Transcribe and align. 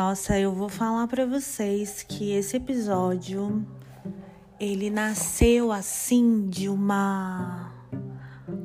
Nossa, 0.00 0.38
eu 0.38 0.52
vou 0.52 0.68
falar 0.68 1.08
para 1.08 1.26
vocês 1.26 2.04
que 2.04 2.30
esse 2.30 2.56
episódio 2.56 3.66
ele 4.60 4.90
nasceu 4.90 5.72
assim 5.72 6.48
de 6.48 6.68
uma 6.68 7.74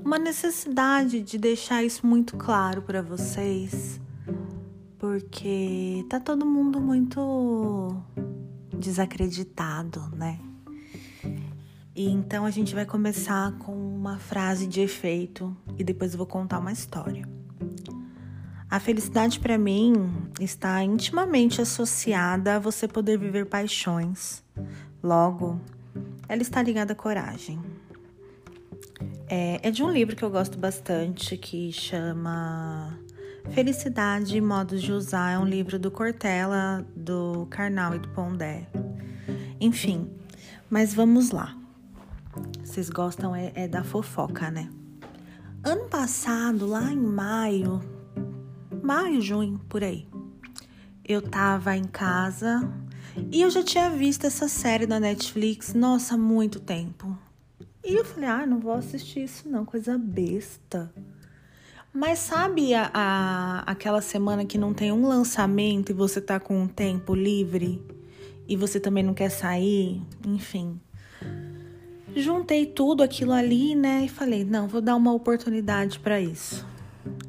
uma 0.05 0.19
necessidade 0.19 1.23
de 1.23 1.39
deixar 1.39 1.83
isso 1.83 2.05
muito 2.05 2.37
claro 2.37 2.83
para 2.83 3.01
vocês, 3.01 3.99
porque 4.99 6.05
tá 6.07 6.19
todo 6.19 6.45
mundo 6.45 6.79
muito 6.79 7.99
desacreditado, 8.77 10.11
né? 10.15 10.39
E 11.95 12.11
então 12.11 12.45
a 12.45 12.51
gente 12.51 12.75
vai 12.75 12.85
começar 12.85 13.57
com 13.57 13.73
uma 13.73 14.19
frase 14.19 14.67
de 14.67 14.81
efeito 14.81 15.57
e 15.79 15.83
depois 15.83 16.11
eu 16.11 16.19
vou 16.19 16.27
contar 16.27 16.59
uma 16.59 16.71
história. 16.71 17.27
A 18.73 18.79
felicidade 18.79 19.39
para 19.39 19.55
mim 19.55 19.93
está 20.39 20.83
intimamente 20.83 21.61
associada 21.61 22.55
a 22.55 22.59
você 22.59 22.87
poder 22.87 23.19
viver 23.19 23.45
paixões. 23.45 24.43
Logo, 25.03 25.61
ela 26.27 26.41
está 26.41 26.59
ligada 26.59 26.93
à 26.93 26.95
coragem. 26.95 27.61
É, 29.27 29.59
é 29.61 29.69
de 29.69 29.83
um 29.83 29.91
livro 29.91 30.15
que 30.15 30.23
eu 30.23 30.29
gosto 30.31 30.57
bastante 30.57 31.37
que 31.37 31.71
chama 31.71 32.97
Felicidade 33.51 34.37
e 34.37 34.41
Modos 34.41 34.81
de 34.81 34.91
Usar. 34.91 35.33
É 35.33 35.37
um 35.37 35.45
livro 35.45 35.77
do 35.77 35.91
Cortella, 35.91 36.83
do 36.95 37.45
Karnal 37.51 37.93
e 37.93 37.99
do 37.99 38.09
Pondé. 38.09 38.67
Enfim, 39.61 40.09
mas 40.67 40.95
vamos 40.95 41.29
lá. 41.29 41.55
Vocês 42.63 42.89
gostam 42.89 43.35
é, 43.35 43.51
é 43.53 43.67
da 43.67 43.83
fofoca, 43.83 44.49
né? 44.49 44.67
Ano 45.63 45.87
passado, 45.89 46.65
lá 46.65 46.91
em 46.91 46.97
maio, 46.97 47.92
maio, 48.83 49.21
junho, 49.21 49.59
por 49.69 49.81
aí, 49.81 50.05
eu 51.07 51.21
tava 51.21 51.75
em 51.75 51.85
casa 51.85 52.69
e 53.31 53.41
eu 53.41 53.49
já 53.49 53.63
tinha 53.63 53.89
visto 53.89 54.25
essa 54.25 54.47
série 54.49 54.85
da 54.85 54.99
Netflix, 54.99 55.73
nossa, 55.73 56.15
há 56.15 56.17
muito 56.17 56.59
tempo. 56.59 57.17
E 57.83 57.95
eu 57.95 58.03
falei, 58.03 58.29
ah, 58.29 58.45
não 58.45 58.59
vou 58.59 58.73
assistir 58.73 59.23
isso 59.23 59.47
não, 59.47 59.63
coisa 59.63 59.97
besta. 59.97 60.93
Mas 61.93 62.19
sabe 62.19 62.73
a, 62.73 62.89
a, 62.93 63.59
aquela 63.71 64.01
semana 64.01 64.45
que 64.45 64.57
não 64.57 64.73
tem 64.73 64.91
um 64.91 65.07
lançamento 65.07 65.91
e 65.91 65.93
você 65.93 66.19
tá 66.19 66.39
com 66.39 66.59
um 66.59 66.67
tempo 66.67 67.15
livre 67.15 67.81
e 68.47 68.57
você 68.57 68.79
também 68.79 69.03
não 69.03 69.13
quer 69.13 69.29
sair? 69.29 70.01
Enfim. 70.25 70.79
Juntei 72.15 72.65
tudo 72.65 73.01
aquilo 73.01 73.31
ali, 73.31 73.75
né? 73.75 74.05
E 74.05 74.09
falei, 74.09 74.43
não, 74.43 74.67
vou 74.67 74.81
dar 74.81 74.95
uma 74.95 75.13
oportunidade 75.13 75.99
para 75.99 76.19
isso. 76.19 76.65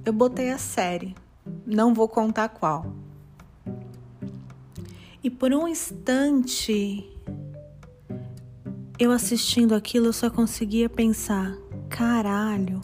Eu 0.04 0.12
botei 0.12 0.50
a 0.50 0.58
série. 0.58 1.14
Não 1.66 1.94
vou 1.94 2.08
contar 2.08 2.48
qual. 2.48 2.86
E 5.22 5.30
por 5.30 5.52
um 5.52 5.66
instante, 5.66 7.10
eu 8.98 9.10
assistindo 9.10 9.74
aquilo, 9.74 10.06
eu 10.06 10.12
só 10.12 10.28
conseguia 10.28 10.88
pensar: 10.88 11.56
caralho, 11.88 12.80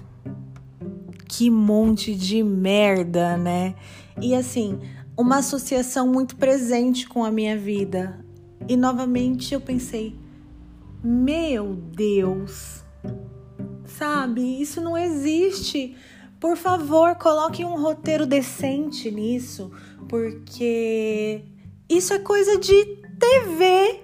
que 1.28 1.50
monte 1.50 2.14
de 2.14 2.42
merda, 2.42 3.36
né? 3.36 3.75
E 4.20 4.34
assim, 4.34 4.78
uma 5.17 5.39
associação 5.39 6.08
muito 6.08 6.36
presente 6.36 7.06
com 7.08 7.24
a 7.24 7.30
minha 7.30 7.56
vida. 7.56 8.24
E 8.69 8.77
novamente 8.77 9.52
eu 9.52 9.61
pensei: 9.61 10.17
meu 11.02 11.74
Deus, 11.74 12.83
sabe? 13.84 14.61
Isso 14.61 14.80
não 14.80 14.97
existe. 14.97 15.97
Por 16.41 16.56
favor, 16.56 17.16
coloque 17.16 17.62
um 17.66 17.78
roteiro 17.78 18.24
decente 18.24 19.10
nisso, 19.10 19.70
porque 20.08 21.44
isso 21.86 22.14
é 22.14 22.19
coisa 22.19 22.58
de 22.58 22.83
TV, 23.18 24.01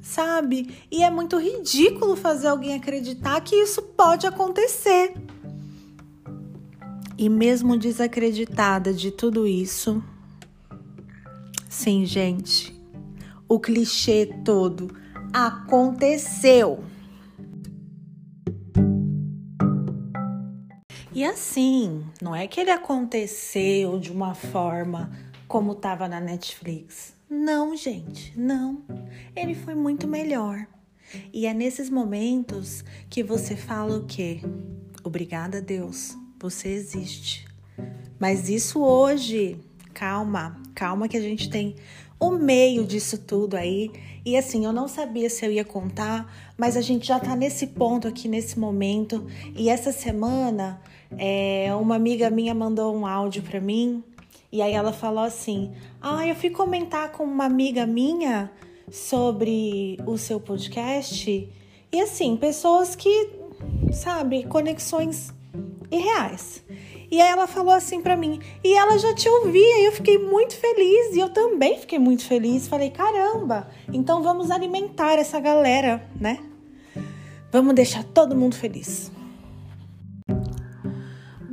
sabe? 0.00 0.74
E 0.90 1.02
é 1.02 1.10
muito 1.10 1.38
ridículo 1.38 2.16
fazer 2.16 2.46
alguém 2.46 2.74
acreditar 2.74 3.38
que 3.42 3.54
isso 3.54 3.82
pode 3.82 4.26
acontecer. 4.26 5.12
E 7.18 7.28
mesmo 7.28 7.76
desacreditada 7.76 8.92
de 8.92 9.10
tudo 9.10 9.46
isso, 9.46 10.02
sim, 11.68 12.06
gente, 12.06 12.74
o 13.46 13.60
clichê 13.60 14.34
todo 14.42 14.90
aconteceu. 15.34 16.82
E 21.14 21.24
assim, 21.24 22.04
não 22.20 22.34
é 22.34 22.48
que 22.48 22.60
ele 22.60 22.72
aconteceu 22.72 24.00
de 24.00 24.10
uma 24.10 24.34
forma 24.34 25.12
como 25.46 25.70
estava 25.70 26.08
na 26.08 26.18
Netflix. 26.18 27.14
Não, 27.30 27.76
gente, 27.76 28.36
não. 28.36 28.82
Ele 29.36 29.54
foi 29.54 29.76
muito 29.76 30.08
melhor. 30.08 30.66
E 31.32 31.46
é 31.46 31.54
nesses 31.54 31.88
momentos 31.88 32.84
que 33.08 33.22
você 33.22 33.54
fala 33.54 33.98
o 33.98 34.06
quê? 34.06 34.40
Obrigada, 35.04 35.62
Deus, 35.62 36.18
você 36.36 36.70
existe. 36.70 37.46
Mas 38.18 38.48
isso 38.48 38.82
hoje, 38.82 39.60
calma, 39.92 40.60
calma 40.74 41.06
que 41.06 41.16
a 41.16 41.22
gente 41.22 41.48
tem 41.48 41.76
o 42.18 42.32
meio 42.32 42.84
disso 42.84 43.18
tudo 43.18 43.54
aí. 43.56 43.90
E 44.24 44.36
assim, 44.36 44.64
eu 44.64 44.72
não 44.72 44.88
sabia 44.88 45.30
se 45.30 45.44
eu 45.46 45.52
ia 45.52 45.64
contar, 45.64 46.54
mas 46.56 46.76
a 46.76 46.80
gente 46.80 47.06
já 47.06 47.20
tá 47.20 47.36
nesse 47.36 47.68
ponto 47.68 48.08
aqui, 48.08 48.26
nesse 48.26 48.58
momento. 48.58 49.26
E 49.54 49.68
essa 49.68 49.92
semana, 49.92 50.80
é, 51.16 51.74
uma 51.74 51.96
amiga 51.96 52.30
minha 52.30 52.54
mandou 52.54 52.94
um 52.94 53.06
áudio 53.06 53.42
para 53.42 53.60
mim. 53.60 54.02
E 54.50 54.62
aí 54.62 54.72
ela 54.72 54.92
falou 54.92 55.24
assim: 55.24 55.72
Ah, 56.00 56.26
eu 56.26 56.34
fui 56.34 56.50
comentar 56.50 57.10
com 57.12 57.24
uma 57.24 57.44
amiga 57.44 57.86
minha 57.86 58.50
sobre 58.90 59.98
o 60.06 60.16
seu 60.16 60.38
podcast. 60.38 61.48
E 61.92 62.00
assim, 62.00 62.36
pessoas 62.36 62.94
que, 62.96 63.30
sabe, 63.92 64.44
conexões 64.44 65.32
irreais. 65.90 66.64
E 67.10 67.20
aí 67.20 67.28
ela 67.28 67.46
falou 67.46 67.72
assim 67.72 68.00
para 68.00 68.16
mim, 68.16 68.40
e 68.62 68.74
ela 68.74 68.98
já 68.98 69.14
te 69.14 69.28
ouvia, 69.28 69.80
e 69.82 69.84
eu 69.86 69.92
fiquei 69.92 70.18
muito 70.18 70.56
feliz, 70.56 71.14
e 71.14 71.20
eu 71.20 71.28
também 71.28 71.78
fiquei 71.78 71.98
muito 71.98 72.24
feliz. 72.24 72.66
Falei, 72.66 72.90
caramba, 72.90 73.68
então 73.92 74.22
vamos 74.22 74.50
alimentar 74.50 75.14
essa 75.14 75.38
galera, 75.38 76.04
né? 76.20 76.40
Vamos 77.52 77.74
deixar 77.74 78.02
todo 78.02 78.34
mundo 78.34 78.56
feliz. 78.56 79.12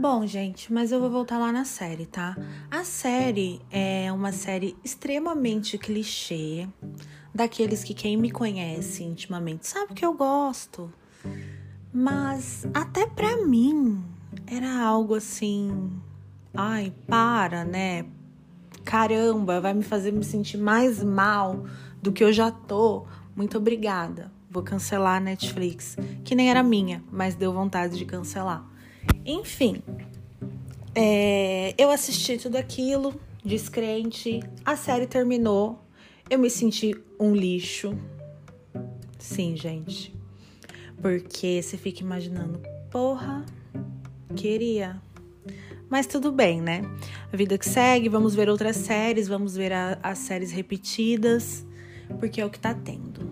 Bom, 0.02 0.26
gente, 0.26 0.74
mas 0.74 0.92
eu 0.92 1.00
vou 1.00 1.12
voltar 1.12 1.38
lá 1.38 1.52
na 1.52 1.64
série, 1.64 2.08
tá? 2.08 2.36
A 2.72 2.84
série 2.84 3.62
é 3.70 4.12
uma 4.12 4.32
série 4.32 4.76
extremamente 4.84 5.78
clichê, 5.78 6.68
daqueles 7.32 7.84
que 7.84 7.94
quem 7.94 8.18
me 8.18 8.32
conhece 8.32 9.04
intimamente 9.04 9.68
sabe 9.68 9.94
que 9.94 10.04
eu 10.04 10.12
gosto. 10.16 10.92
Mas 11.94 12.66
até 12.74 13.06
pra 13.06 13.46
mim, 13.46 14.04
era 14.48 14.76
algo 14.84 15.14
assim. 15.14 15.92
Ai, 16.52 16.92
para, 17.06 17.64
né? 17.64 18.04
Caramba, 18.84 19.62
vai 19.62 19.76
me 19.76 19.84
fazer 19.84 20.12
me 20.12 20.24
sentir 20.24 20.58
mais 20.58 21.04
mal 21.04 21.64
do 22.02 22.12
que 22.12 22.24
eu 22.24 22.34
já 22.34 22.50
tô. 22.50 23.06
Muito 23.36 23.56
obrigada. 23.60 24.32
Vou 24.50 24.64
cancelar 24.64 25.18
a 25.18 25.20
Netflix, 25.20 25.96
que 26.26 26.34
nem 26.34 26.50
era 26.50 26.64
minha, 26.64 27.04
mas 27.12 27.36
deu 27.36 27.54
vontade 27.54 28.00
de 28.00 28.04
cancelar. 28.04 28.71
Enfim, 29.26 29.82
é, 30.96 31.74
eu 31.78 31.90
assisti 31.90 32.38
tudo 32.38 32.58
aquilo, 32.58 33.20
descrente. 33.44 34.42
A 34.66 34.76
série 34.76 35.08
terminou. 35.08 35.80
Eu 36.30 36.40
me 36.40 36.50
senti 36.50 36.96
um 37.20 37.36
lixo. 37.36 37.98
Sim, 39.20 39.56
gente. 39.56 40.14
Porque 41.02 41.62
você 41.62 41.78
fica 41.78 42.02
imaginando, 42.02 42.62
porra, 42.90 43.46
Queria. 44.36 45.02
Mas 45.90 46.08
tudo 46.08 46.32
bem, 46.32 46.62
né? 46.62 46.82
A 47.32 47.36
vida 47.36 47.58
que 47.58 47.68
segue, 47.68 48.08
vamos 48.08 48.34
ver 48.34 48.50
outras 48.50 48.78
séries, 48.78 49.28
vamos 49.28 49.56
ver 49.56 49.74
a, 49.74 50.00
as 50.02 50.20
séries 50.20 50.52
repetidas, 50.52 51.66
porque 52.20 52.40
é 52.40 52.46
o 52.46 52.50
que 52.50 52.60
tá 52.60 52.74
tendo. 52.74 53.30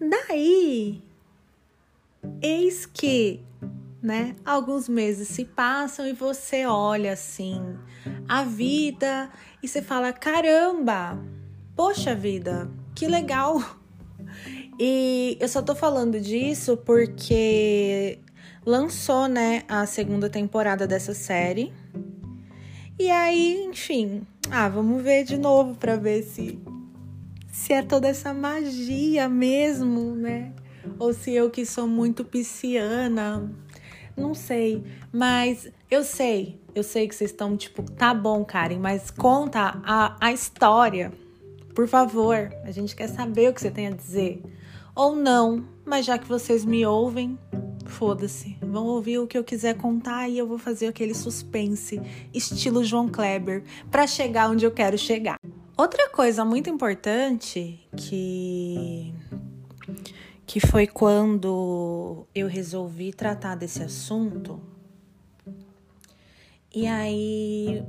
Daí, 0.00 1.02
eis 2.42 2.86
que, 2.86 3.40
né, 4.02 4.36
alguns 4.44 4.88
meses 4.88 5.28
se 5.28 5.44
passam 5.44 6.06
e 6.06 6.12
você 6.12 6.66
olha 6.66 7.12
assim 7.12 7.60
a 8.28 8.44
vida 8.44 9.30
e 9.62 9.68
você 9.68 9.82
fala: 9.82 10.12
caramba, 10.12 11.18
poxa 11.74 12.14
vida, 12.14 12.70
que 12.94 13.06
legal. 13.06 13.62
E 14.78 15.36
eu 15.40 15.48
só 15.48 15.62
tô 15.62 15.74
falando 15.74 16.20
disso 16.20 16.76
porque 16.76 18.18
lançou, 18.66 19.28
né, 19.28 19.62
a 19.68 19.86
segunda 19.86 20.28
temporada 20.28 20.86
dessa 20.86 21.14
série. 21.14 21.72
E 22.98 23.10
aí, 23.10 23.64
enfim, 23.66 24.26
ah, 24.50 24.68
vamos 24.68 25.02
ver 25.02 25.24
de 25.24 25.36
novo 25.36 25.74
para 25.76 25.96
ver 25.96 26.22
se 26.22 26.58
se 27.52 27.72
é 27.72 27.82
toda 27.82 28.08
essa 28.08 28.34
magia 28.34 29.28
mesmo, 29.28 30.14
né? 30.16 30.52
Ou 30.98 31.12
se 31.12 31.32
eu 31.32 31.50
que 31.50 31.64
sou 31.64 31.86
muito 31.86 32.24
pisciana, 32.24 33.50
não 34.16 34.34
sei, 34.34 34.82
mas 35.12 35.68
eu 35.90 36.04
sei, 36.04 36.60
Eu 36.74 36.82
sei 36.82 37.06
que 37.06 37.14
vocês 37.14 37.30
estão 37.30 37.56
tipo, 37.56 37.82
tá 37.82 38.12
bom, 38.12 38.44
Karen, 38.44 38.80
mas 38.80 39.08
conta 39.08 39.80
a, 39.84 40.16
a 40.20 40.32
história. 40.32 41.12
Por 41.72 41.86
favor, 41.86 42.52
a 42.64 42.70
gente 42.72 42.96
quer 42.96 43.08
saber 43.08 43.48
o 43.48 43.54
que 43.54 43.60
você 43.60 43.70
tem 43.70 43.86
a 43.86 43.90
dizer. 43.90 44.42
Ou 44.94 45.14
não, 45.14 45.64
mas 45.84 46.04
já 46.04 46.18
que 46.18 46.26
vocês 46.26 46.64
me 46.64 46.84
ouvem, 46.84 47.38
foda-se. 47.86 48.56
Vão 48.60 48.86
ouvir 48.86 49.18
o 49.18 49.26
que 49.26 49.38
eu 49.38 49.44
quiser 49.44 49.76
contar 49.76 50.28
e 50.28 50.36
eu 50.36 50.48
vou 50.48 50.58
fazer 50.58 50.88
aquele 50.88 51.14
suspense, 51.14 52.00
estilo 52.32 52.82
João 52.82 53.08
Kleber, 53.08 53.62
para 53.88 54.06
chegar 54.06 54.50
onde 54.50 54.64
eu 54.64 54.70
quero 54.72 54.98
chegar. 54.98 55.38
Outra 55.76 56.08
coisa 56.08 56.44
muito 56.44 56.70
importante 56.70 57.80
que 57.96 59.12
que 60.46 60.60
foi 60.60 60.86
quando 60.86 62.26
eu 62.34 62.46
resolvi 62.46 63.12
tratar 63.12 63.54
desse 63.54 63.82
assunto. 63.82 64.60
E 66.74 66.86
aí 66.86 67.84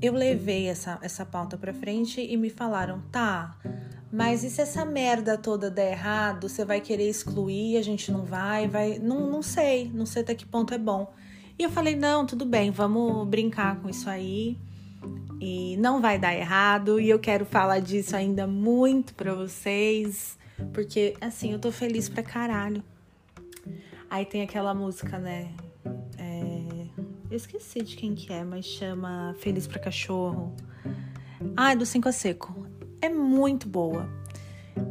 eu 0.00 0.12
levei 0.12 0.66
essa, 0.66 0.98
essa 1.02 1.24
pauta 1.24 1.56
para 1.56 1.72
frente 1.72 2.20
e 2.20 2.36
me 2.36 2.50
falaram: 2.50 3.02
tá, 3.10 3.58
mas 4.12 4.44
e 4.44 4.50
se 4.50 4.60
essa 4.60 4.84
merda 4.84 5.36
toda 5.36 5.70
der 5.70 5.92
errado, 5.92 6.48
você 6.48 6.64
vai 6.64 6.80
querer 6.80 7.08
excluir, 7.08 7.76
a 7.76 7.82
gente 7.82 8.12
não 8.12 8.24
vai, 8.24 8.68
vai. 8.68 8.98
Não, 8.98 9.30
não 9.30 9.42
sei, 9.42 9.90
não 9.92 10.06
sei 10.06 10.22
até 10.22 10.34
que 10.34 10.46
ponto 10.46 10.72
é 10.72 10.78
bom. 10.78 11.12
E 11.58 11.62
eu 11.62 11.70
falei: 11.70 11.96
não, 11.96 12.24
tudo 12.24 12.44
bem, 12.44 12.70
vamos 12.70 13.26
brincar 13.26 13.80
com 13.80 13.88
isso 13.88 14.08
aí. 14.08 14.56
E 15.40 15.76
não 15.78 16.00
vai 16.00 16.18
dar 16.18 16.34
errado. 16.34 17.00
E 17.00 17.08
eu 17.08 17.18
quero 17.18 17.44
falar 17.44 17.80
disso 17.80 18.14
ainda 18.14 18.46
muito 18.46 19.14
pra 19.14 19.34
vocês. 19.34 20.38
Porque, 20.72 21.14
assim, 21.20 21.52
eu 21.52 21.58
tô 21.58 21.70
feliz 21.70 22.08
pra 22.08 22.22
caralho. 22.22 22.82
Aí 24.10 24.24
tem 24.24 24.42
aquela 24.42 24.74
música, 24.74 25.18
né? 25.18 25.52
É... 26.16 26.86
Eu 27.30 27.36
esqueci 27.36 27.82
de 27.82 27.94
quem 27.94 28.14
que 28.14 28.32
é, 28.32 28.42
mas 28.42 28.64
chama 28.64 29.34
Feliz 29.38 29.66
pra 29.66 29.78
Cachorro. 29.78 30.56
Ah, 31.56 31.72
é 31.72 31.76
do 31.76 31.84
Cinco 31.84 32.08
a 32.08 32.12
Seco. 32.12 32.66
É 33.02 33.08
muito 33.08 33.68
boa. 33.68 34.08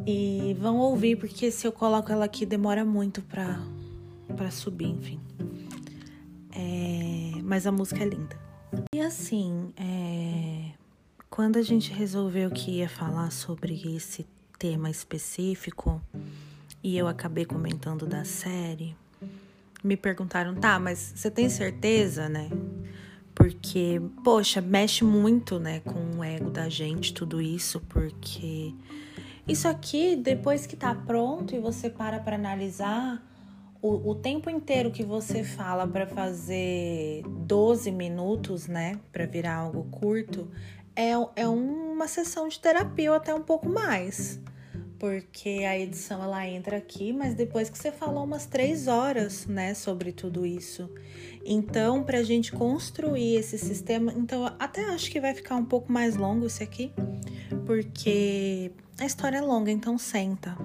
E 0.06 0.56
vão 0.60 0.78
ouvir, 0.78 1.18
porque 1.18 1.50
se 1.50 1.66
eu 1.66 1.72
coloco 1.72 2.12
ela 2.12 2.26
aqui 2.26 2.46
demora 2.46 2.86
muito 2.86 3.22
pra, 3.24 3.60
pra 4.36 4.52
subir, 4.52 4.88
enfim. 4.88 5.20
É... 6.52 7.42
Mas 7.44 7.66
a 7.66 7.72
música 7.72 8.04
é 8.04 8.08
linda. 8.08 8.38
E 8.94 9.02
assim, 9.02 9.74
é... 9.76 10.72
quando 11.30 11.58
a 11.58 11.62
gente 11.62 11.92
resolveu 11.92 12.52
que 12.52 12.72
ia 12.72 12.90
falar 12.90 13.32
sobre 13.32 13.96
esse 13.96 14.26
tema 14.58 14.90
específico 14.90 16.02
e 16.84 16.98
eu 16.98 17.08
acabei 17.08 17.46
comentando 17.46 18.06
da 18.06 18.24
série, 18.24 18.96
me 19.84 19.96
perguntaram, 19.96 20.56
tá, 20.56 20.80
mas 20.80 21.14
você 21.16 21.30
tem 21.30 21.50
certeza, 21.50 22.28
né? 22.28 22.50
Porque, 23.36 24.02
poxa, 24.24 24.62
mexe 24.62 25.04
muito, 25.04 25.60
né, 25.60 25.80
com 25.82 26.18
o 26.18 26.24
ego 26.24 26.50
da 26.50 26.68
gente 26.70 27.14
tudo 27.14 27.40
isso, 27.40 27.80
porque 27.88 28.74
isso 29.48 29.68
aqui, 29.68 30.16
depois 30.16 30.66
que 30.66 30.76
tá 30.76 30.94
pronto 30.94 31.54
e 31.54 31.60
você 31.60 31.90
para 31.90 32.20
para 32.20 32.36
analisar, 32.36 33.24
o, 33.80 34.10
o, 34.10 34.16
tempo 34.16 34.50
inteiro 34.50 34.90
que 34.90 35.04
você 35.04 35.44
fala 35.44 35.88
para 35.88 36.08
fazer 36.08 37.22
12 37.46 37.92
minutos, 37.92 38.68
né, 38.68 39.00
para 39.12 39.28
virar 39.28 39.56
algo 39.56 39.84
curto, 39.92 40.50
é, 40.98 41.12
é 41.36 41.48
uma 41.48 42.08
sessão 42.08 42.48
de 42.48 42.60
terapia 42.60 43.12
ou 43.12 43.18
até 43.18 43.34
um 43.34 43.44
pouco 43.44 43.70
mais. 43.70 44.42
Porque 44.98 45.64
a 45.64 45.78
edição 45.78 46.24
ela 46.24 46.48
entra 46.48 46.78
aqui, 46.78 47.14
mas 47.14 47.36
depois 47.36 47.70
que 47.70 47.78
você 47.78 47.92
falou 47.92 48.24
umas 48.24 48.48
três 48.48 48.88
horas, 48.88 49.46
né, 49.46 49.76
sobre 49.76 50.12
tudo 50.12 50.44
isso. 50.44 50.90
Então, 51.46 52.04
para 52.04 52.18
a 52.18 52.24
gente 52.24 52.52
construir 52.52 53.36
esse 53.36 53.60
sistema, 53.60 54.12
então 54.12 54.52
até 54.58 54.86
acho 54.86 55.12
que 55.12 55.20
vai 55.22 55.36
ficar 55.36 55.56
um 55.56 55.66
pouco 55.66 55.92
mais 55.92 56.16
longo 56.16 56.48
esse 56.48 56.64
aqui, 56.64 56.92
porque 57.68 58.72
a 59.00 59.06
história 59.06 59.38
é 59.38 59.42
longa, 59.42 59.70
então 59.70 60.00
senta. 60.00 60.58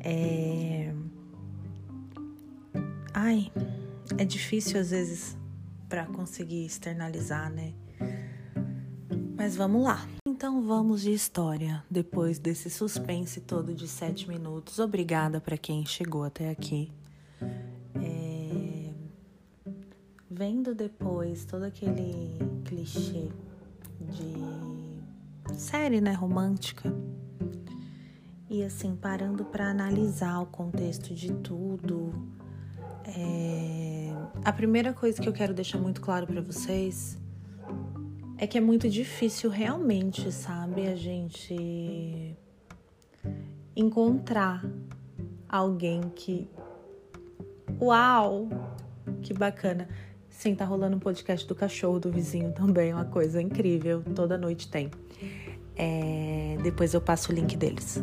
É... 0.00 0.92
Ai, 3.14 3.50
é 4.18 4.26
difícil 4.26 4.78
às 4.78 4.90
vezes 4.90 5.38
para 5.88 6.04
conseguir 6.04 6.66
externalizar, 6.66 7.50
né? 7.50 7.72
Mas 9.38 9.54
vamos 9.54 9.84
lá. 9.84 10.04
Então 10.26 10.60
vamos 10.62 11.02
de 11.02 11.12
história. 11.12 11.84
Depois 11.88 12.40
desse 12.40 12.68
suspense 12.68 13.40
todo 13.40 13.72
de 13.72 13.86
sete 13.86 14.28
minutos, 14.28 14.80
obrigada 14.80 15.40
para 15.40 15.56
quem 15.56 15.86
chegou 15.86 16.24
até 16.24 16.50
aqui. 16.50 16.90
É... 17.94 18.90
Vendo 20.28 20.74
depois 20.74 21.44
todo 21.44 21.62
aquele 21.62 22.36
clichê 22.64 23.28
de 24.00 25.54
série, 25.56 26.00
né, 26.00 26.14
romântica. 26.14 26.92
E 28.50 28.64
assim, 28.64 28.96
parando 28.96 29.44
para 29.44 29.70
analisar 29.70 30.40
o 30.40 30.46
contexto 30.46 31.14
de 31.14 31.32
tudo. 31.34 32.12
É... 33.06 34.12
A 34.44 34.52
primeira 34.52 34.92
coisa 34.92 35.22
que 35.22 35.28
eu 35.28 35.32
quero 35.32 35.54
deixar 35.54 35.78
muito 35.78 36.00
claro 36.00 36.26
para 36.26 36.40
vocês 36.40 37.16
é 38.38 38.46
que 38.46 38.56
é 38.56 38.60
muito 38.60 38.88
difícil 38.88 39.50
realmente, 39.50 40.30
sabe, 40.30 40.86
a 40.86 40.94
gente 40.94 42.36
encontrar 43.74 44.64
alguém 45.48 46.02
que. 46.14 46.48
Uau! 47.80 48.48
Que 49.22 49.34
bacana! 49.34 49.88
Sim, 50.30 50.54
tá 50.54 50.64
rolando 50.64 50.96
um 50.96 51.00
podcast 51.00 51.46
do 51.48 51.54
cachorro 51.54 51.98
do 51.98 52.12
vizinho 52.12 52.52
também, 52.52 52.92
uma 52.92 53.04
coisa 53.04 53.42
incrível. 53.42 54.04
Toda 54.14 54.38
noite 54.38 54.70
tem. 54.70 54.88
É... 55.74 56.56
Depois 56.62 56.94
eu 56.94 57.00
passo 57.00 57.32
o 57.32 57.34
link 57.34 57.56
deles. 57.56 58.02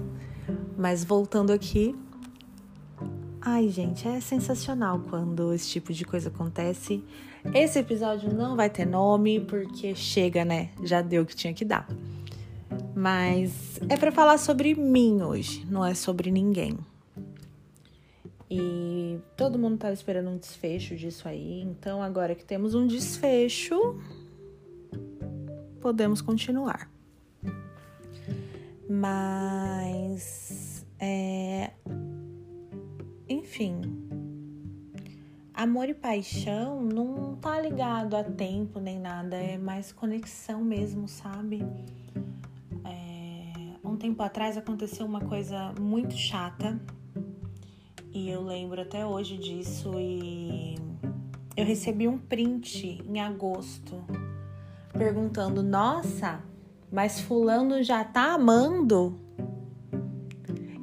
Mas 0.77 1.05
voltando 1.05 1.53
aqui. 1.53 1.95
Ai, 3.47 3.69
gente, 3.69 4.07
é 4.07 4.19
sensacional 4.19 4.99
quando 5.07 5.53
esse 5.53 5.69
tipo 5.69 5.93
de 5.93 6.03
coisa 6.03 6.29
acontece. 6.29 7.03
Esse 7.53 7.77
episódio 7.77 8.33
não 8.33 8.55
vai 8.55 8.71
ter 8.71 8.85
nome 8.85 9.39
porque 9.39 9.93
chega, 9.93 10.43
né? 10.43 10.71
Já 10.83 10.99
deu 11.03 11.21
o 11.21 11.25
que 11.27 11.35
tinha 11.35 11.53
que 11.53 11.63
dar. 11.63 11.87
Mas 12.95 13.79
é 13.87 13.95
para 13.97 14.11
falar 14.11 14.39
sobre 14.39 14.73
mim 14.73 15.21
hoje, 15.21 15.63
não 15.69 15.85
é 15.85 15.93
sobre 15.93 16.31
ninguém. 16.31 16.75
E 18.49 19.19
todo 19.37 19.59
mundo 19.59 19.77
tava 19.77 19.93
esperando 19.93 20.31
um 20.31 20.37
desfecho 20.37 20.95
disso 20.95 21.27
aí, 21.27 21.61
então 21.61 22.01
agora 22.01 22.33
que 22.33 22.43
temos 22.43 22.73
um 22.73 22.87
desfecho, 22.87 24.01
podemos 25.79 26.19
continuar. 26.19 26.89
Mas 28.89 30.83
é, 30.99 31.71
enfim, 33.27 33.81
Amor 35.55 35.87
e 35.87 35.93
paixão 35.93 36.81
não 36.81 37.37
tá 37.37 37.61
ligado 37.61 38.13
a 38.13 38.23
tempo 38.25 38.77
nem 38.77 38.99
nada, 38.99 39.37
é 39.37 39.57
mais 39.57 39.89
conexão 39.89 40.61
mesmo, 40.61 41.07
sabe? 41.07 41.65
É, 42.83 43.53
um 43.81 43.95
tempo 43.95 44.21
atrás 44.21 44.57
aconteceu 44.57 45.05
uma 45.05 45.21
coisa 45.21 45.73
muito 45.79 46.13
chata 46.13 46.77
e 48.11 48.29
eu 48.29 48.43
lembro 48.43 48.81
até 48.81 49.05
hoje 49.05 49.37
disso 49.37 49.93
e 49.97 50.75
eu 51.55 51.63
recebi 51.63 52.05
um 52.05 52.17
print 52.17 53.01
em 53.07 53.21
agosto 53.21 54.03
perguntando: 54.91 55.63
Nossa, 55.63 56.43
mas 56.91 57.21
Fulano 57.21 57.81
já 57.81 58.03
tá 58.03 58.33
amando? 58.33 59.17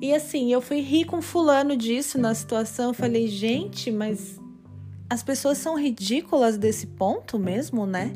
E 0.02 0.12
assim, 0.12 0.52
eu 0.52 0.61
fui 0.61 0.80
rir 0.80 1.04
com 1.04 1.23
Fulano 1.23 1.76
disso 1.76 2.18
na 2.18 2.35
situação. 2.35 2.87
Eu 2.87 2.94
falei: 2.94 3.28
Gente, 3.28 3.88
mas 3.88 4.40
as 5.09 5.23
pessoas 5.23 5.59
são 5.59 5.78
ridículas 5.78 6.59
desse 6.59 6.88
ponto 6.88 7.38
mesmo, 7.38 7.87
né? 7.87 8.12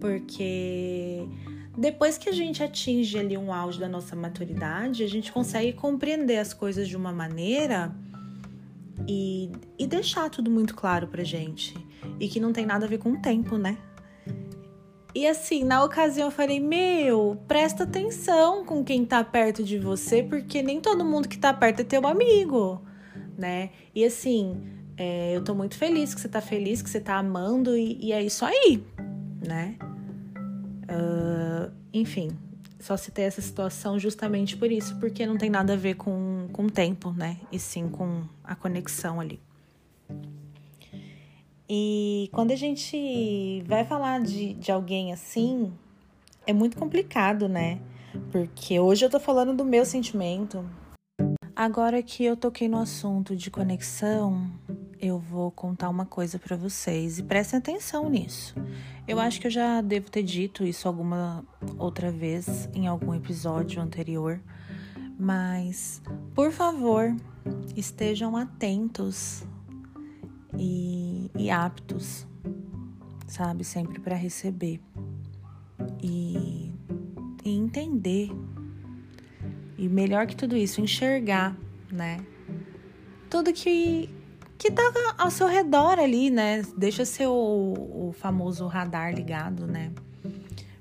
Porque 0.00 1.28
depois 1.76 2.16
que 2.16 2.30
a 2.30 2.32
gente 2.32 2.62
atinge 2.62 3.18
ali 3.18 3.36
um 3.36 3.52
auge 3.52 3.78
da 3.78 3.86
nossa 3.86 4.16
maturidade, 4.16 5.04
a 5.04 5.06
gente 5.06 5.30
consegue 5.30 5.74
compreender 5.74 6.38
as 6.38 6.54
coisas 6.54 6.88
de 6.88 6.96
uma 6.96 7.12
maneira 7.12 7.94
e, 9.06 9.50
e 9.78 9.86
deixar 9.86 10.30
tudo 10.30 10.50
muito 10.50 10.74
claro 10.74 11.08
pra 11.08 11.22
gente. 11.22 11.74
E 12.18 12.26
que 12.26 12.40
não 12.40 12.54
tem 12.54 12.64
nada 12.64 12.86
a 12.86 12.88
ver 12.88 12.98
com 12.98 13.12
o 13.12 13.20
tempo, 13.20 13.58
né? 13.58 13.76
E 15.14 15.26
assim, 15.26 15.64
na 15.64 15.82
ocasião 15.82 16.28
eu 16.28 16.30
falei: 16.30 16.60
Meu, 16.60 17.38
presta 17.48 17.84
atenção 17.84 18.64
com 18.64 18.84
quem 18.84 19.04
tá 19.04 19.24
perto 19.24 19.62
de 19.62 19.78
você, 19.78 20.22
porque 20.22 20.62
nem 20.62 20.80
todo 20.80 21.04
mundo 21.04 21.28
que 21.28 21.38
tá 21.38 21.52
perto 21.52 21.80
é 21.80 21.84
teu 21.84 22.06
amigo, 22.06 22.82
né? 23.36 23.70
E 23.94 24.04
assim, 24.04 24.60
é, 24.96 25.34
eu 25.34 25.42
tô 25.42 25.54
muito 25.54 25.76
feliz 25.76 26.14
que 26.14 26.20
você 26.20 26.28
tá 26.28 26.40
feliz, 26.40 26.82
que 26.82 26.90
você 26.90 27.00
tá 27.00 27.16
amando, 27.16 27.76
e, 27.76 27.98
e 28.00 28.12
é 28.12 28.22
isso 28.22 28.44
aí, 28.44 28.84
né? 29.46 29.76
Uh, 30.90 31.72
enfim, 31.92 32.30
só 32.80 32.96
citei 32.96 33.24
essa 33.24 33.40
situação 33.40 33.98
justamente 33.98 34.56
por 34.56 34.70
isso, 34.70 34.96
porque 34.98 35.26
não 35.26 35.36
tem 35.36 35.50
nada 35.50 35.72
a 35.72 35.76
ver 35.76 35.94
com, 35.94 36.48
o 36.52 36.70
tempo, 36.70 37.12
né? 37.12 37.38
E 37.50 37.58
sim 37.58 37.88
com 37.88 38.22
a 38.44 38.54
conexão 38.54 39.20
ali. 39.20 39.40
E 41.68 42.30
quando 42.32 42.50
a 42.50 42.56
gente 42.56 43.62
vai 43.66 43.84
falar 43.84 44.22
de, 44.22 44.54
de 44.54 44.72
alguém 44.72 45.12
assim, 45.12 45.70
é 46.46 46.52
muito 46.52 46.78
complicado, 46.78 47.46
né? 47.46 47.78
Porque 48.32 48.80
hoje 48.80 49.04
eu 49.04 49.10
tô 49.10 49.20
falando 49.20 49.54
do 49.54 49.64
meu 49.64 49.84
sentimento. 49.84 50.64
Agora 51.54 52.02
que 52.02 52.24
eu 52.24 52.36
toquei 52.36 52.68
no 52.68 52.78
assunto 52.78 53.36
de 53.36 53.50
conexão, 53.50 54.50
eu 55.00 55.18
vou 55.18 55.50
contar 55.50 55.88
uma 55.88 56.06
coisa 56.06 56.38
para 56.38 56.56
vocês 56.56 57.18
e 57.18 57.22
prestem 57.22 57.58
atenção 57.58 58.08
nisso. 58.08 58.54
Eu 59.06 59.18
acho 59.18 59.40
que 59.40 59.48
eu 59.48 59.50
já 59.50 59.80
devo 59.80 60.10
ter 60.10 60.22
dito 60.22 60.64
isso 60.64 60.88
alguma 60.88 61.44
outra 61.76 62.10
vez 62.10 62.68
em 62.72 62.86
algum 62.86 63.14
episódio 63.14 63.82
anterior, 63.82 64.40
mas 65.18 66.00
por 66.34 66.52
favor, 66.52 67.14
estejam 67.76 68.36
atentos 68.36 69.44
e, 70.56 71.30
e 71.36 71.50
aptos, 71.50 72.26
sabe, 73.26 73.64
sempre 73.64 74.00
para 74.00 74.14
receber 74.14 74.80
e, 76.02 76.72
e 77.44 77.50
entender 77.50 78.30
e 79.76 79.88
melhor 79.88 80.26
que 80.26 80.34
tudo 80.34 80.56
isso, 80.56 80.80
enxergar, 80.80 81.56
né? 81.90 82.20
Tudo 83.30 83.52
que 83.52 84.10
que 84.58 84.72
tá 84.72 84.82
ao 85.16 85.30
seu 85.30 85.46
redor 85.46 86.00
ali, 86.00 86.30
né? 86.30 86.62
Deixa 86.76 87.04
seu 87.04 87.32
o 87.32 88.12
famoso 88.18 88.66
radar 88.66 89.14
ligado, 89.14 89.68
né? 89.68 89.92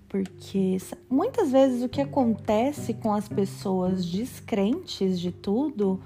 Porque 0.10 0.78
muitas 1.10 1.52
vezes 1.52 1.84
o 1.84 1.90
que 1.90 2.02
acontece 2.02 2.94
com 2.94 3.14
as 3.14 3.28
pessoas 3.28 4.06
descrentes 4.06 5.20
de 5.20 5.32
tudo, 5.34 6.00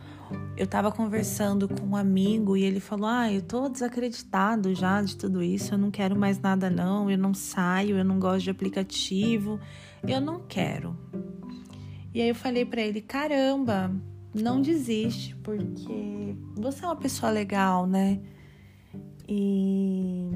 eu 0.58 0.66
tava 0.66 0.92
conversando 0.92 1.68
com 1.68 1.86
um 1.88 1.96
amigo 1.96 2.58
e 2.58 2.64
ele 2.64 2.80
falou: 2.80 3.08
"Ah, 3.08 3.32
eu 3.32 3.42
tô 3.42 3.70
desacreditado 3.70 4.74
já 4.74 5.02
de 5.02 5.16
tudo 5.16 5.44
isso, 5.44 5.76
eu 5.76 5.78
não 5.78 5.92
quero 5.92 6.16
mais 6.16 6.40
nada 6.40 6.70
não, 6.70 7.12
eu 7.12 7.18
não 7.18 7.34
saio, 7.34 7.96
eu 7.96 8.04
não 8.04 8.20
gosto 8.20 8.46
de 8.46 8.50
aplicativo, 8.50 9.60
eu 10.08 10.20
não 10.20 10.40
quero". 10.48 10.98
E 12.14 12.22
aí 12.22 12.30
eu 12.30 12.36
falei 12.36 12.66
para 12.66 12.82
ele: 12.82 13.02
"Caramba, 13.02 13.92
não 14.34 14.62
desiste, 14.62 15.36
porque 15.44 16.36
você 16.56 16.84
é 16.84 16.88
uma 16.88 16.96
pessoa 16.96 17.32
legal, 17.32 17.86
né? 17.86 18.20
E 19.28 20.32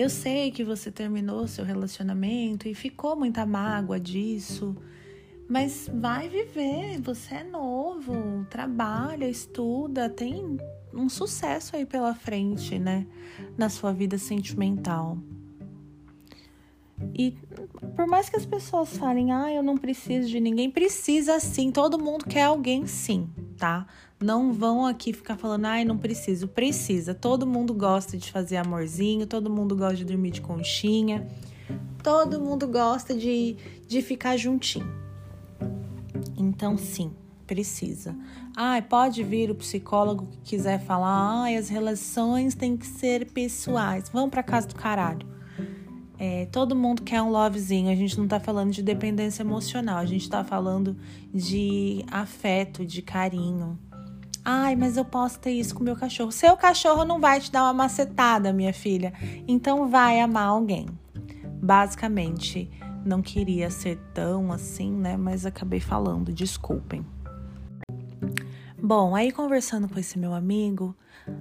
eu 0.00 0.10
sei 0.10 0.50
que 0.50 0.64
você 0.64 0.90
terminou 0.90 1.46
seu 1.46 1.64
relacionamento 1.64 2.68
e 2.68 2.74
ficou 2.74 3.16
muita 3.16 3.44
mágoa 3.44 3.98
disso, 3.98 4.76
mas 5.48 5.90
vai 5.92 6.28
viver, 6.28 7.00
você 7.00 7.36
é 7.36 7.44
novo, 7.44 8.46
trabalha, 8.48 9.28
estuda, 9.28 10.08
tem 10.08 10.58
um 10.94 11.08
sucesso 11.08 11.76
aí 11.76 11.84
pela 11.84 12.14
frente, 12.14 12.78
né? 12.78 13.06
Na 13.58 13.68
sua 13.68 13.92
vida 13.92 14.16
sentimental. 14.16 15.18
E 17.14 17.36
por 17.96 18.06
mais 18.06 18.28
que 18.28 18.36
as 18.36 18.46
pessoas 18.46 18.96
falem, 18.96 19.32
ah, 19.32 19.52
eu 19.52 19.62
não 19.62 19.76
preciso 19.76 20.28
de 20.28 20.38
ninguém, 20.38 20.70
precisa 20.70 21.40
sim, 21.40 21.70
todo 21.72 21.98
mundo 21.98 22.26
quer 22.26 22.44
alguém 22.44 22.86
sim, 22.86 23.28
tá? 23.60 23.86
Não 24.18 24.54
vão 24.54 24.86
aqui 24.86 25.12
ficar 25.12 25.36
falando, 25.36 25.66
ai, 25.66 25.84
não 25.84 25.98
preciso. 25.98 26.48
Precisa. 26.48 27.14
Todo 27.14 27.46
mundo 27.46 27.74
gosta 27.74 28.16
de 28.16 28.32
fazer 28.32 28.56
amorzinho, 28.56 29.26
todo 29.26 29.50
mundo 29.50 29.76
gosta 29.76 29.96
de 29.96 30.04
dormir 30.06 30.30
de 30.30 30.40
conchinha, 30.40 31.28
todo 32.02 32.40
mundo 32.40 32.66
gosta 32.66 33.14
de, 33.14 33.56
de 33.86 34.00
ficar 34.00 34.38
juntinho. 34.38 34.90
Então, 36.36 36.78
sim, 36.78 37.12
precisa. 37.46 38.16
Ai, 38.56 38.80
pode 38.80 39.22
vir 39.22 39.50
o 39.50 39.54
psicólogo 39.54 40.26
que 40.26 40.38
quiser 40.56 40.80
falar, 40.80 41.42
ai, 41.42 41.56
as 41.56 41.68
relações 41.68 42.54
têm 42.54 42.78
que 42.78 42.86
ser 42.86 43.30
pessoais. 43.30 44.08
Vamos 44.08 44.30
pra 44.30 44.42
casa 44.42 44.66
do 44.66 44.74
caralho. 44.74 45.26
É, 46.22 46.44
todo 46.52 46.76
mundo 46.76 47.00
quer 47.02 47.22
um 47.22 47.30
lovezinho. 47.30 47.90
A 47.90 47.94
gente 47.94 48.18
não 48.18 48.28
tá 48.28 48.38
falando 48.38 48.72
de 48.72 48.82
dependência 48.82 49.42
emocional, 49.42 49.96
a 49.96 50.04
gente 50.04 50.28
tá 50.28 50.44
falando 50.44 50.94
de 51.32 52.04
afeto, 52.10 52.84
de 52.84 53.00
carinho. 53.00 53.78
Ai, 54.44 54.76
mas 54.76 54.98
eu 54.98 55.04
posso 55.04 55.40
ter 55.40 55.52
isso 55.52 55.74
com 55.74 55.82
meu 55.82 55.96
cachorro. 55.96 56.30
Seu 56.30 56.58
cachorro 56.58 57.06
não 57.06 57.18
vai 57.18 57.40
te 57.40 57.50
dar 57.50 57.62
uma 57.62 57.72
macetada, 57.72 58.52
minha 58.52 58.72
filha. 58.74 59.14
Então 59.48 59.88
vai 59.88 60.20
amar 60.20 60.48
alguém. 60.48 60.86
Basicamente, 61.62 62.70
não 63.02 63.22
queria 63.22 63.70
ser 63.70 63.96
tão 64.12 64.52
assim, 64.52 64.92
né? 64.92 65.16
Mas 65.16 65.46
acabei 65.46 65.80
falando, 65.80 66.34
desculpem. 66.34 67.02
Bom, 68.82 69.16
aí 69.16 69.32
conversando 69.32 69.88
com 69.88 69.98
esse 69.98 70.18
meu 70.18 70.34
amigo, 70.34 70.94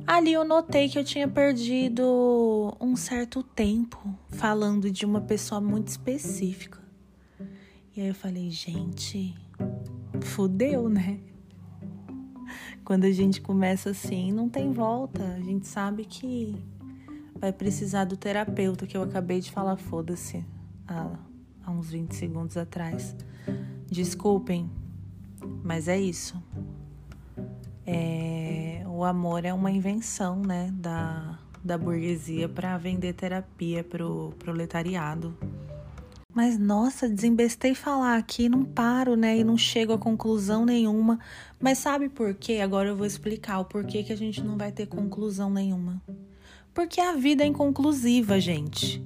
ali 0.05 0.33
eu 0.33 0.43
notei 0.43 0.89
que 0.89 0.97
eu 0.97 1.03
tinha 1.03 1.27
perdido 1.27 2.75
um 2.79 2.95
certo 2.95 3.43
tempo 3.43 3.97
falando 4.29 4.91
de 4.91 5.05
uma 5.05 5.21
pessoa 5.21 5.61
muito 5.61 5.87
específica. 5.87 6.79
E 7.95 8.01
aí 8.01 8.07
eu 8.07 8.15
falei, 8.15 8.49
gente, 8.49 9.35
fudeu, 10.21 10.89
né? 10.89 11.19
Quando 12.83 13.05
a 13.05 13.11
gente 13.11 13.41
começa 13.41 13.91
assim, 13.91 14.31
não 14.31 14.49
tem 14.49 14.71
volta. 14.71 15.23
A 15.35 15.41
gente 15.41 15.67
sabe 15.67 16.05
que 16.05 16.55
vai 17.39 17.53
precisar 17.53 18.05
do 18.05 18.17
terapeuta 18.17 18.85
que 18.85 18.97
eu 18.97 19.03
acabei 19.03 19.39
de 19.39 19.51
falar, 19.51 19.77
foda-se, 19.77 20.45
há, 20.87 21.09
há 21.63 21.71
uns 21.71 21.91
20 21.91 22.15
segundos 22.15 22.57
atrás. 22.57 23.15
Desculpem, 23.87 24.69
mas 25.63 25.87
é 25.87 25.99
isso. 25.99 26.41
É, 27.85 28.38
o 28.99 29.05
amor 29.05 29.45
é 29.45 29.53
uma 29.53 29.71
invenção, 29.71 30.41
né, 30.41 30.73
da, 30.73 31.39
da 31.63 31.77
burguesia 31.77 32.49
para 32.49 32.77
vender 32.77 33.13
terapia 33.13 33.81
pro 33.81 34.33
proletariado. 34.37 35.33
Mas 36.35 36.59
nossa, 36.59 37.07
desembestei 37.07 37.73
falar 37.73 38.17
aqui, 38.17 38.49
não 38.49 38.65
paro, 38.65 39.15
né? 39.15 39.37
E 39.37 39.43
não 39.43 39.57
chego 39.57 39.93
a 39.93 39.97
conclusão 39.97 40.65
nenhuma. 40.65 41.17
Mas 41.59 41.77
sabe 41.77 42.07
por 42.09 42.33
quê? 42.35 42.59
Agora 42.61 42.89
eu 42.89 42.95
vou 42.95 43.05
explicar 43.05 43.59
o 43.59 43.65
porquê 43.65 44.03
que 44.03 44.13
a 44.13 44.17
gente 44.17 44.43
não 44.43 44.57
vai 44.57 44.71
ter 44.71 44.85
conclusão 44.85 45.49
nenhuma. 45.49 46.01
Porque 46.73 46.99
a 46.99 47.13
vida 47.13 47.43
é 47.43 47.47
inconclusiva, 47.47 48.39
gente. 48.39 49.01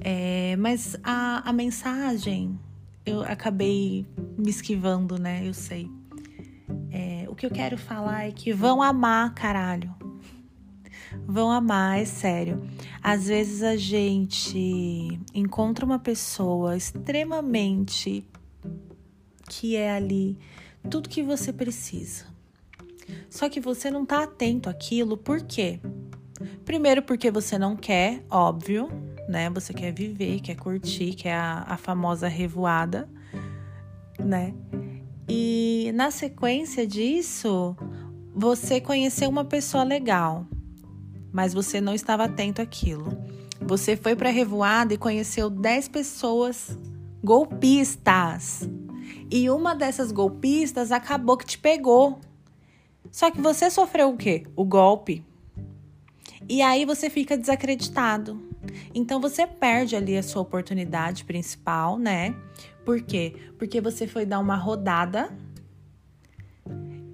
É, 0.00 0.56
mas 0.56 0.96
a, 1.02 1.48
a 1.48 1.52
mensagem 1.52 2.58
eu 3.04 3.22
acabei 3.22 4.06
me 4.38 4.48
esquivando, 4.48 5.18
né? 5.18 5.46
Eu 5.46 5.52
sei. 5.52 5.90
O 7.34 7.36
que 7.36 7.46
eu 7.46 7.50
quero 7.50 7.76
falar 7.76 8.28
é 8.28 8.30
que 8.30 8.52
vão 8.52 8.80
amar, 8.80 9.34
caralho. 9.34 9.92
Vão 11.26 11.50
amar, 11.50 11.98
é 11.98 12.04
sério. 12.04 12.62
Às 13.02 13.26
vezes 13.26 13.60
a 13.60 13.76
gente 13.76 15.20
encontra 15.34 15.84
uma 15.84 15.98
pessoa 15.98 16.76
extremamente 16.76 18.24
que 19.48 19.74
é 19.74 19.90
ali 19.90 20.38
tudo 20.88 21.08
que 21.08 21.24
você 21.24 21.52
precisa. 21.52 22.24
Só 23.28 23.48
que 23.48 23.58
você 23.58 23.90
não 23.90 24.06
tá 24.06 24.22
atento 24.22 24.70
àquilo, 24.70 25.16
por 25.16 25.42
quê? 25.42 25.80
Primeiro, 26.64 27.02
porque 27.02 27.32
você 27.32 27.58
não 27.58 27.74
quer, 27.74 28.24
óbvio, 28.30 28.88
né? 29.28 29.50
Você 29.50 29.74
quer 29.74 29.92
viver, 29.92 30.38
quer 30.38 30.54
curtir, 30.54 31.14
quer 31.14 31.34
a, 31.34 31.64
a 31.66 31.76
famosa 31.76 32.28
revoada, 32.28 33.08
né? 34.20 34.54
E 35.28 35.90
na 35.94 36.10
sequência 36.10 36.86
disso, 36.86 37.76
você 38.34 38.80
conheceu 38.80 39.28
uma 39.28 39.44
pessoa 39.44 39.84
legal, 39.84 40.46
mas 41.32 41.54
você 41.54 41.80
não 41.80 41.94
estava 41.94 42.24
atento 42.24 42.60
àquilo. 42.60 43.16
Você 43.60 43.96
foi 43.96 44.14
para 44.14 44.28
a 44.28 44.32
revoada 44.32 44.92
e 44.92 44.98
conheceu 44.98 45.48
10 45.48 45.88
pessoas 45.88 46.78
golpistas. 47.22 48.68
E 49.30 49.48
uma 49.48 49.74
dessas 49.74 50.12
golpistas 50.12 50.92
acabou 50.92 51.36
que 51.36 51.46
te 51.46 51.58
pegou. 51.58 52.20
Só 53.10 53.30
que 53.30 53.40
você 53.40 53.70
sofreu 53.70 54.10
o 54.10 54.16
quê? 54.16 54.44
O 54.54 54.64
golpe. 54.64 55.24
E 56.48 56.60
aí 56.60 56.84
você 56.84 57.08
fica 57.08 57.38
desacreditado. 57.38 58.40
Então 58.94 59.20
você 59.20 59.46
perde 59.46 59.96
ali 59.96 60.16
a 60.16 60.22
sua 60.22 60.42
oportunidade 60.42 61.24
principal, 61.24 61.98
né? 61.98 62.34
Por 62.84 63.00
quê? 63.00 63.34
Porque 63.58 63.80
você 63.80 64.06
foi 64.06 64.26
dar 64.26 64.40
uma 64.40 64.56
rodada 64.56 65.30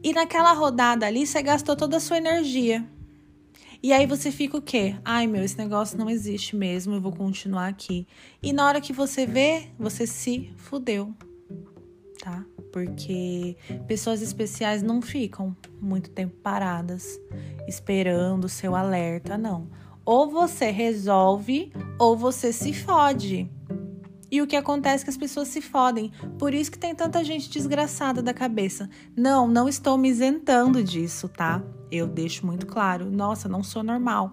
e 0.03 0.13
naquela 0.13 0.53
rodada 0.53 1.07
ali 1.07 1.27
você 1.27 1.43
gastou 1.43 1.77
toda 1.77 1.99
a 1.99 2.01
sua 2.01 2.17
energia. 2.17 2.87
E 3.83 3.93
aí 3.93 4.07
você 4.07 4.31
fica 4.31 4.57
o 4.57 4.63
quê? 4.63 4.97
Ai 5.05 5.27
meu, 5.27 5.43
esse 5.43 5.57
negócio 5.57 5.97
não 5.97 6.09
existe 6.11 6.55
mesmo, 6.55 6.95
eu 6.95 7.01
vou 7.01 7.13
continuar 7.13 7.69
aqui. 7.69 8.07
E 8.43 8.53
na 8.53 8.67
hora 8.67 8.81
que 8.81 8.93
você 8.93 9.27
vê, 9.27 9.69
você 9.79 10.07
se 10.07 10.53
fudeu, 10.57 11.15
tá? 12.19 12.45
Porque 12.73 13.57
pessoas 13.87 14.21
especiais 14.21 14.83
não 14.83 15.01
ficam 15.01 15.57
muito 15.81 16.11
tempo 16.11 16.37
paradas 16.43 17.19
esperando 17.67 18.45
o 18.45 18.49
seu 18.49 18.75
alerta, 18.75 19.39
não. 19.39 19.69
Ou 20.05 20.31
você 20.31 20.71
resolve 20.71 21.73
ou 21.99 22.17
você 22.17 22.53
se 22.53 22.75
fode. 22.75 23.51
E 24.31 24.41
o 24.41 24.47
que 24.47 24.57
acontece 24.57 25.03
é 25.03 25.05
que 25.05 25.11
as 25.11 25.17
pessoas 25.17 25.49
se 25.49 25.61
fodem. 25.61 26.13
Por 26.39 26.55
isso 26.55 26.71
que 26.71 26.79
tem 26.79 26.95
tanta 26.95 27.25
gente 27.25 27.51
desgraçada 27.51 28.23
da 28.23 28.33
cabeça. 28.33 28.89
Não, 29.17 29.49
não 29.49 29.69
estou 29.69 29.99
me 29.99 30.09
isentando 30.09 30.85
disso, 30.85 31.29
tá? 31.29 31.63
Eu 31.91 32.07
deixo 32.07 32.47
muito 32.47 32.67
claro. 32.67 33.11
Nossa, 33.11 33.49
não 33.49 33.63
sou 33.63 33.83
normal. 33.83 34.33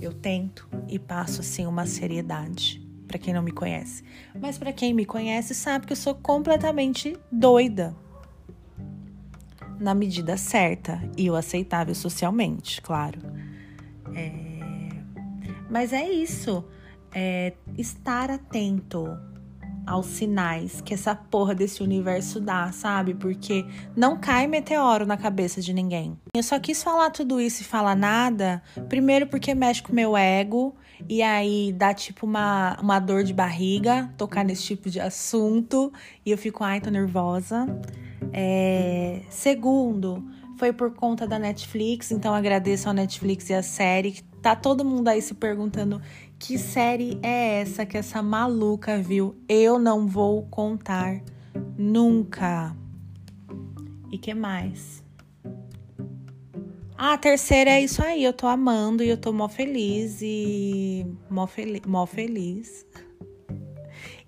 Eu 0.00 0.12
tento 0.12 0.68
e 0.88 0.98
passo 0.98 1.40
assim 1.40 1.66
uma 1.66 1.86
seriedade 1.86 2.88
para 3.10 3.18
quem 3.18 3.34
não 3.34 3.42
me 3.42 3.50
conhece. 3.50 4.04
Mas 4.40 4.56
para 4.56 4.72
quem 4.72 4.94
me 4.94 5.04
conhece 5.04 5.52
sabe 5.52 5.84
que 5.84 5.92
eu 5.92 5.96
sou 5.96 6.14
completamente 6.14 7.18
doida. 7.32 7.96
Na 9.80 9.94
medida 9.94 10.36
certa 10.36 11.02
e 11.16 11.28
o 11.28 11.34
aceitável 11.34 11.94
socialmente, 11.94 12.80
claro. 12.80 13.20
É... 14.14 14.92
Mas 15.68 15.92
é 15.92 16.08
isso. 16.08 16.64
É 17.12 17.52
estar 17.76 18.30
atento 18.30 19.06
aos 19.86 20.06
sinais 20.06 20.80
que 20.80 20.94
essa 20.94 21.14
porra 21.14 21.54
desse 21.54 21.82
universo 21.82 22.40
dá, 22.40 22.70
sabe? 22.70 23.14
Porque 23.14 23.66
não 23.96 24.18
cai 24.18 24.46
meteoro 24.46 25.04
na 25.06 25.16
cabeça 25.16 25.60
de 25.60 25.72
ninguém. 25.72 26.16
Eu 26.34 26.42
só 26.42 26.58
quis 26.60 26.82
falar 26.82 27.10
tudo 27.10 27.40
isso 27.40 27.62
e 27.62 27.64
falar 27.64 27.96
nada, 27.96 28.62
primeiro 28.88 29.26
porque 29.26 29.54
mexe 29.54 29.82
com 29.82 29.92
meu 29.92 30.16
ego 30.16 30.76
e 31.08 31.22
aí 31.22 31.72
dá 31.72 31.92
tipo 31.94 32.26
uma, 32.26 32.78
uma 32.80 32.98
dor 33.00 33.24
de 33.24 33.32
barriga 33.32 34.12
tocar 34.16 34.44
nesse 34.44 34.62
tipo 34.62 34.88
de 34.90 35.00
assunto 35.00 35.92
e 36.24 36.30
eu 36.30 36.38
fico, 36.38 36.62
ai, 36.62 36.80
tô 36.80 36.90
nervosa. 36.90 37.66
É... 38.32 39.22
Segundo, 39.28 40.22
foi 40.56 40.72
por 40.72 40.92
conta 40.92 41.26
da 41.26 41.38
Netflix, 41.38 42.12
então 42.12 42.34
agradeço 42.34 42.86
ao 42.86 42.94
Netflix 42.94 43.48
e 43.50 43.54
a 43.54 43.62
série. 43.62 44.22
Tá 44.42 44.54
todo 44.54 44.84
mundo 44.84 45.08
aí 45.08 45.20
se 45.20 45.34
perguntando 45.34 46.00
que 46.40 46.56
série 46.56 47.18
é 47.22 47.60
essa 47.60 47.84
que 47.84 47.98
essa 47.98 48.22
maluca 48.22 48.98
viu? 48.98 49.36
Eu 49.46 49.78
não 49.78 50.06
vou 50.06 50.42
contar 50.46 51.22
nunca. 51.76 52.74
E 54.10 54.16
que 54.16 54.32
mais? 54.32 55.04
Ah, 56.96 57.12
a 57.12 57.18
terceira 57.18 57.70
é 57.70 57.82
isso 57.82 58.02
aí. 58.02 58.24
Eu 58.24 58.32
tô 58.32 58.46
amando 58.46 59.04
e 59.04 59.08
eu 59.10 59.18
tô 59.18 59.34
mó 59.34 59.48
feliz 59.48 60.20
e 60.22 61.06
mó, 61.30 61.46
fel 61.46 61.68
mó 61.86 62.06
feliz. 62.06 62.86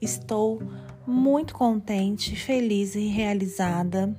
Estou 0.00 0.62
muito 1.06 1.54
contente, 1.54 2.36
feliz 2.36 2.94
e 2.94 3.06
realizada. 3.06 4.14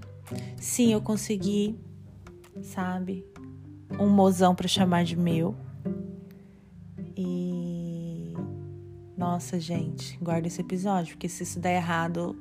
Sim, 0.57 0.93
eu 0.93 1.01
consegui, 1.01 1.77
sabe? 2.63 3.23
Um 4.00 4.09
mozão 4.09 4.55
para 4.55 4.67
chamar 4.67 5.03
de 5.03 5.15
meu. 5.15 5.55
E 7.15 7.52
nossa, 9.17 9.60
gente, 9.60 10.17
guarda 10.22 10.48
esse 10.48 10.62
episódio, 10.62 11.15
porque 11.15 11.29
se 11.29 11.43
isso 11.43 11.60
der 11.60 11.75
errado, 11.75 12.36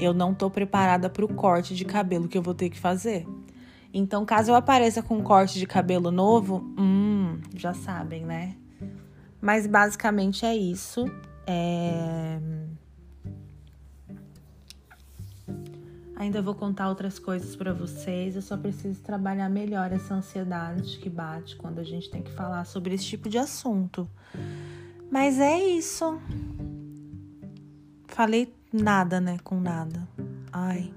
eu 0.00 0.14
não 0.14 0.34
tô 0.34 0.50
preparada 0.50 1.10
para 1.10 1.24
o 1.24 1.28
corte 1.28 1.74
de 1.74 1.84
cabelo 1.84 2.28
que 2.28 2.36
eu 2.36 2.42
vou 2.42 2.54
ter 2.54 2.70
que 2.70 2.78
fazer. 2.78 3.26
Então, 3.92 4.24
caso 4.24 4.50
eu 4.50 4.54
apareça 4.54 5.02
com 5.02 5.18
um 5.18 5.22
corte 5.22 5.58
de 5.58 5.66
cabelo 5.66 6.10
novo, 6.10 6.64
hum, 6.78 7.38
já 7.54 7.72
sabem, 7.74 8.24
né? 8.24 8.56
Mas 9.40 9.66
basicamente 9.66 10.44
é 10.46 10.56
isso. 10.56 11.04
É... 11.46 12.40
Ainda 16.16 16.40
vou 16.40 16.54
contar 16.54 16.88
outras 16.88 17.18
coisas 17.18 17.54
para 17.54 17.72
vocês. 17.72 18.34
Eu 18.34 18.42
só 18.42 18.56
preciso 18.56 19.00
trabalhar 19.02 19.48
melhor 19.48 19.92
essa 19.92 20.14
ansiedade 20.14 20.98
que 20.98 21.10
bate 21.10 21.54
quando 21.56 21.80
a 21.80 21.84
gente 21.84 22.10
tem 22.10 22.22
que 22.22 22.32
falar 22.32 22.64
sobre 22.64 22.94
esse 22.94 23.04
tipo 23.04 23.28
de 23.28 23.36
assunto. 23.36 24.08
Mas 25.14 25.38
é 25.38 25.64
isso. 25.64 26.20
Falei 28.08 28.52
nada, 28.72 29.20
né? 29.20 29.38
Com 29.44 29.60
nada. 29.60 30.08
Ai. 30.52 30.92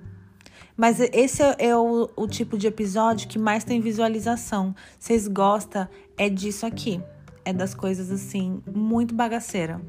Mas 0.76 1.00
esse 1.00 1.44
é, 1.44 1.56
é 1.60 1.78
o, 1.78 2.10
o 2.16 2.28
tipo 2.28 2.58
de 2.58 2.66
episódio 2.66 3.28
que 3.28 3.38
mais 3.38 3.64
tem 3.64 3.80
visualização. 3.80 4.76
Vocês 4.98 5.28
gostam? 5.28 5.88
É 6.18 6.30
disso 6.30 6.66
aqui. 6.66 7.00
É 7.46 7.54
das 7.54 7.76
coisas 7.76 8.10
assim, 8.10 8.60
muito 8.66 9.14
bagaceira. 9.14 9.80